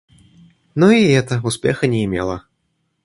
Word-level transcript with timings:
Но 0.73 0.89
и 0.89 1.05
это 1.09 1.39
успеха 1.43 1.85
не 1.85 2.03
имело. 2.05 2.45